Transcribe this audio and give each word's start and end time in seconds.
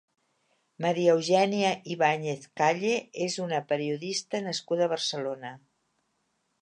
María 0.83 1.11
Eugenia 1.17 1.71
Ibáñez 1.95 2.41
Calle 2.59 2.95
és 3.27 3.37
una 3.45 3.61
periodista 3.73 4.43
nascuda 4.47 4.85
a 4.89 4.93
Barcelona. 4.95 5.53